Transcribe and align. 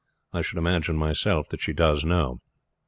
I 0.33 0.41
should 0.41 0.57
imagine 0.57 0.95
myself 0.97 1.47
that 1.49 1.61
she 1.61 1.73
does 1.73 2.03
know. 2.03 2.41